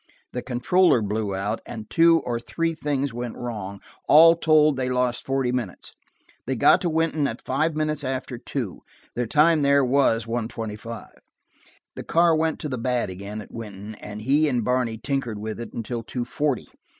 [0.33, 5.27] The controller blew out, and two or three things went wrong: all told they lost
[5.27, 5.93] forty minutes.
[6.47, 8.81] They got to Wynton at five minutes after two;
[9.13, 11.19] their time there was one twenty five.
[11.95, 15.59] The car went to the bad again at Wynton, and he and Barney tinkered with
[15.59, 16.67] it until two forty.